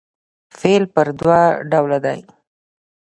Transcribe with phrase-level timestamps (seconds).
[0.59, 1.39] فعل پر دوه
[1.71, 2.19] ډوله دئ.